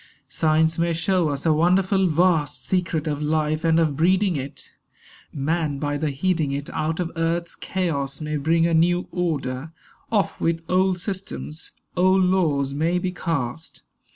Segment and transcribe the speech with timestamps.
[0.27, 4.71] Science may show us a wonderful vast Secret of life and of breeding it;
[5.31, 9.71] Man by the heeding it Out of earth's chaos may bring a new order.
[10.11, 13.83] Off with old systems, old laws may be cast.